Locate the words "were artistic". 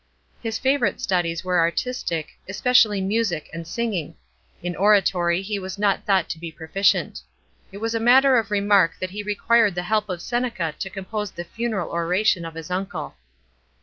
1.45-2.29